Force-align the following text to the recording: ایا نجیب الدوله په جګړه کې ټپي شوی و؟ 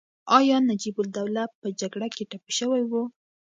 ایا 0.37 0.57
نجیب 0.69 0.95
الدوله 1.01 1.43
په 1.61 1.67
جګړه 1.81 2.07
کې 2.15 2.23
ټپي 2.29 2.51
شوی 2.59 2.83
و؟ 2.89 2.93